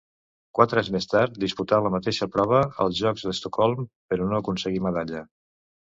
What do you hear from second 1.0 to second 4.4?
tard disputà la mateixa prova als Jocs d'Estocolm, però